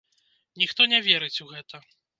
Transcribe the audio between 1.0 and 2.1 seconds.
верыць у гэта.